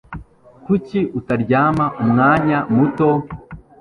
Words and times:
Kuki 0.65 0.99
utaryama 1.19 1.85
umwanya 2.03 2.57
muto? 2.75 3.09